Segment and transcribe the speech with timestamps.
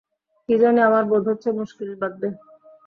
[0.49, 2.27] কী জানি, আমার বোধ হচ্ছে মুশকিল বাধবে।